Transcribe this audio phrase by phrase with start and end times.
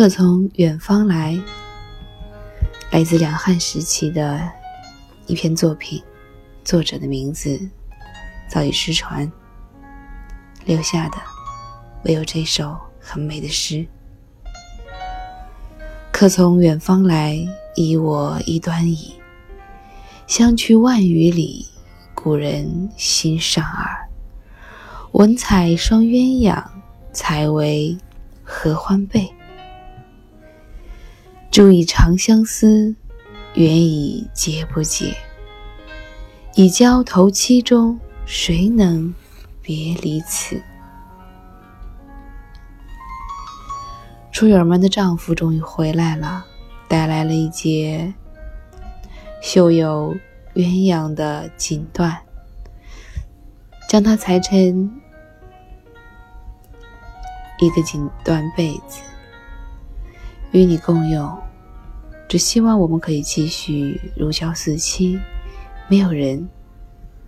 [0.00, 1.38] 客从远方来，
[2.90, 4.50] 来自两汉时期的
[5.26, 6.02] 一篇作品，
[6.64, 7.60] 作者的名字
[8.48, 9.30] 早已失传，
[10.64, 11.18] 留下的
[12.04, 13.86] 唯有这首很美的诗。
[16.10, 17.36] 客从远方来，
[17.76, 19.12] 遗我一端矣。
[20.26, 21.66] 相去万余里，
[22.14, 24.08] 故人心尚尔。
[25.12, 26.64] 文采双鸳鸯，
[27.12, 27.94] 才为
[28.42, 29.30] 合欢背。
[31.50, 32.94] 注以长相思，
[33.54, 35.16] 缘已结不解。
[36.54, 39.12] 已交头七中，谁能
[39.60, 40.62] 别离此？
[44.30, 46.44] 出远门的丈夫终于回来了，
[46.88, 48.14] 带来了一截
[49.42, 50.16] 绣有
[50.54, 52.16] 鸳鸯的锦缎，
[53.88, 54.88] 将它裁成
[57.58, 59.02] 一个锦缎被子，
[60.52, 61.38] 与你共用。
[62.28, 65.18] 只希望我们可以继续如胶似漆，
[65.88, 66.48] 没有人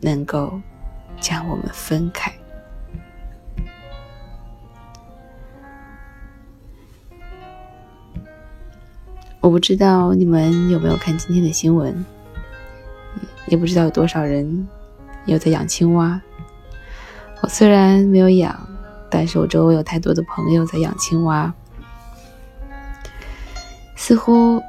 [0.00, 0.60] 能够
[1.20, 2.32] 将我们分开。
[9.40, 12.04] 我不知道你们有没有看今天的新闻，
[13.48, 14.68] 也不知道有多少人
[15.26, 16.22] 有在养青蛙。
[17.42, 18.56] 我虽然没有养，
[19.10, 21.52] 但是我周围有太多的朋友在养青蛙，
[24.04, 24.60] 似乎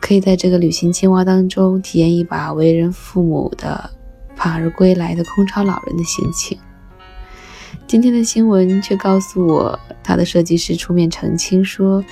[0.00, 3.90] 可以在这个旅行青蛙当中体验一把为人父母的
[4.34, 6.58] 盼儿归来的空巢老人的心情。
[7.86, 12.02] 今天的新闻却告诉我，他的设计师出面澄清说。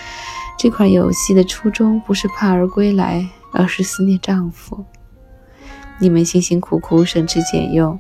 [0.59, 4.85] 这款游戏的初衷不是盼儿归来，而是思念丈夫。
[5.99, 7.99] 你们辛辛苦苦省吃俭用，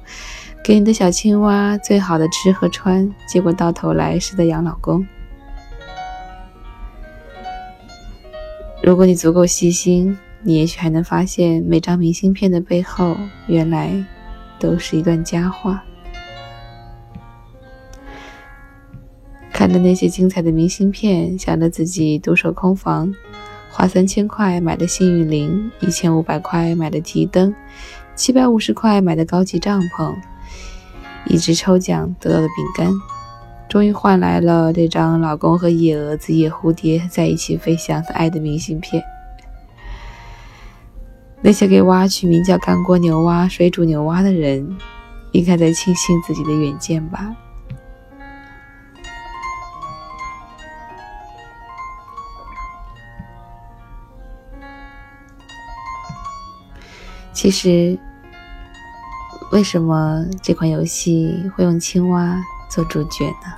[0.62, 5.06] 给你的小青蛙最好的吃和穿，结果到头来是在养老公。
[8.88, 13.14] 如果你足够细心，你也许还能发现，每张明信片的背后，
[13.46, 13.92] 原来
[14.58, 15.84] 都是一段佳话。
[19.52, 23.12] 看着那些精彩的明信片，想着自己独守空房，
[23.70, 27.54] 花三千块买的幸运铃，一千五百块买的提灯，
[28.16, 30.14] 七百五十块买的高级帐篷，
[31.26, 32.90] 一直抽奖得到的饼干，
[33.68, 39.02] 终于换来了这张老公和野蛾子、野蝴蝶在一起飞翔的爱的明信片。
[41.42, 44.76] 那些给蛙取名叫干锅牛蛙、水煮牛蛙的人，
[45.32, 47.36] 应该在庆幸自己的远见吧。
[57.32, 57.96] 其实，
[59.52, 62.36] 为什么这款游戏会用青蛙
[62.68, 63.52] 做主角呢？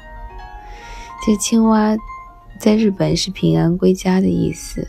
[1.25, 1.97] 这青蛙
[2.59, 4.89] 在日本是平安归家的意思，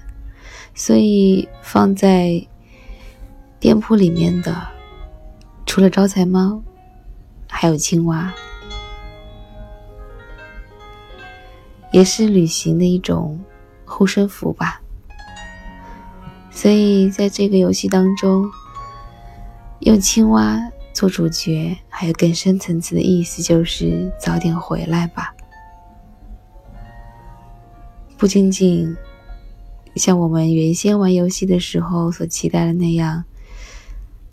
[0.74, 2.48] 所以放在
[3.60, 4.56] 店铺里面的，
[5.66, 6.62] 除了招财猫，
[7.48, 8.34] 还有青蛙，
[11.92, 13.40] 也是旅行的一种
[13.86, 14.82] 护身符吧。
[16.50, 18.50] 所以在这个游戏当中。
[19.84, 20.62] 用青蛙
[20.94, 25.34] 做主角，还有更深层次的意思，就是早点回来吧。
[28.18, 28.96] 不仅仅
[29.96, 33.24] 像我们原先玩游戏的时候所期待的那样，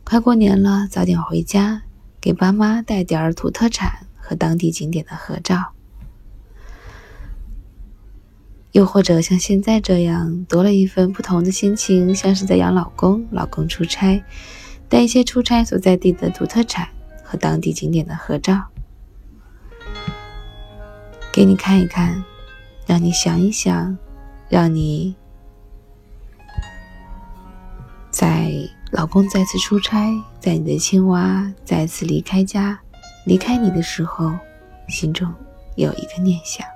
[0.04, 1.82] 快过年了，早点回家，
[2.20, 5.72] 给爸妈带点儿土特产和当地景点的合照。
[8.72, 14.22] 又或者像现在这样，多了一份不同的心情，像是在养老公，老公出差。
[14.88, 16.88] 带一些出差所在地的土特产
[17.22, 18.62] 和当地景点的合照，
[21.30, 22.24] 给你看一看，
[22.86, 23.96] 让你想一想，
[24.48, 25.14] 让你
[28.10, 28.50] 在
[28.90, 30.10] 老公再次出差，
[30.40, 32.80] 在你的青蛙再次离开家、
[33.26, 34.32] 离开你的时候，
[34.88, 35.30] 心中
[35.76, 36.66] 有一个念想。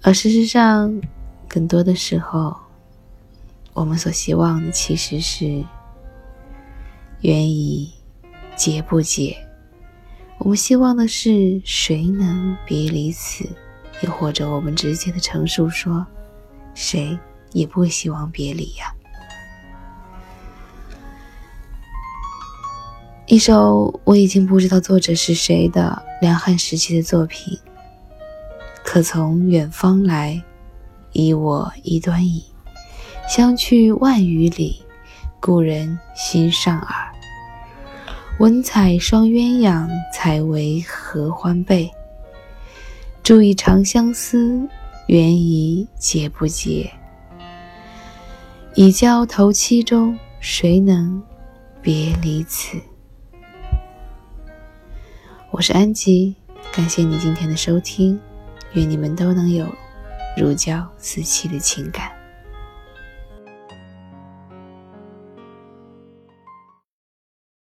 [0.00, 1.00] 而事实上，
[1.48, 2.54] 更多的时候。
[3.74, 5.64] 我们所希望的其实是
[7.22, 7.92] 缘已
[8.54, 9.36] 结不解，
[10.38, 13.44] 我们希望的是谁能别离此，
[14.02, 16.06] 又或者我们直接的陈述说，
[16.72, 17.18] 谁
[17.52, 18.94] 也不希望别离呀。
[23.26, 27.58] 一首我已经不知道作者是谁的两汉时期的作品，
[28.84, 30.40] 可从远方来，
[31.10, 32.53] 以我一端矣。
[33.26, 34.82] 相去万余里，
[35.40, 37.12] 故人心尚尔。
[38.38, 41.90] 文采双鸳鸯，才为合欢背。
[43.22, 44.68] 注意长相思，
[45.06, 46.90] 缘宜结不结？
[48.74, 51.22] 以交头七中，谁能
[51.80, 52.78] 别离此？
[55.50, 56.36] 我是安吉，
[56.72, 58.20] 感谢你今天的收听，
[58.74, 59.66] 愿你们都能有
[60.36, 62.10] 如胶似漆的情感。